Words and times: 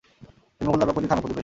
তিনি 0.55 0.65
মুঘল 0.67 0.77
দরবার 0.79 0.95
কর্তৃক 0.95 1.09
খান 1.11 1.17
উপাধি 1.19 1.25
পেয়েছিলেন। 1.27 1.39